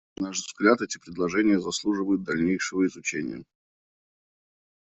[0.17, 3.45] На наш взгляд, эти предложения заслуживают дальнейшего изучения.